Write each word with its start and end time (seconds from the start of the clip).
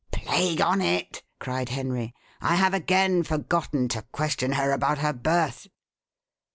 "Plague 0.11 0.61
on 0.61 0.81
it!" 0.81 1.21
cried 1.37 1.69
Henry, 1.69 2.15
"I 2.41 2.55
have 2.55 2.73
again 2.73 3.21
forgotten 3.21 3.87
to 3.89 4.01
question 4.11 4.53
her 4.53 4.71
about 4.71 4.97
her 4.97 5.13
birth." 5.13 5.67